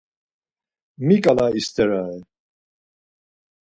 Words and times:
Mi 1.05 1.17
ǩala 1.23 1.45
isterare? 1.59 2.13